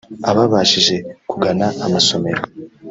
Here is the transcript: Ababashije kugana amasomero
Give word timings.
Ababashije 0.29 0.95
kugana 1.29 1.65
amasomero 1.85 2.41